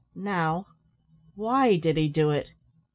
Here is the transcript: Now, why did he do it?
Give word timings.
Now, 0.15 0.65
why 1.35 1.75
did 1.77 1.95
he 1.95 2.07
do 2.07 2.31
it? 2.31 2.53